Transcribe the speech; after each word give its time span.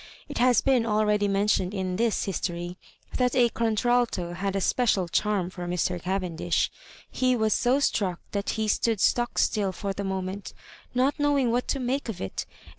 It 0.27 0.39
has 0.39 0.61
been 0.61 0.83
already 0.83 1.27
mentioned 1.27 1.75
in 1.75 1.95
this 1.95 2.23
his 2.23 2.39
tory 2.39 2.75
that 3.17 3.35
a 3.35 3.49
contralto 3.49 4.33
had 4.33 4.55
a 4.55 4.59
special 4.59 5.07
charm 5.07 5.51
for 5.51 5.67
Mr. 5.67 6.01
Cavendish. 6.01 6.71
He 7.11 7.35
was 7.35 7.53
so 7.53 7.79
struck 7.79 8.19
that 8.31 8.49
he 8.57 8.67
stood 8.67 8.99
stock 8.99 9.37
still 9.37 9.71
for 9.71 9.93
the 9.93 10.03
moment, 10.03 10.55
not 10.95 11.19
knowing 11.19 11.51
what 11.51 11.67
to 11.67 11.79
make 11.79 12.09
of 12.09 12.19
it; 12.19 12.47
and 12.63 12.69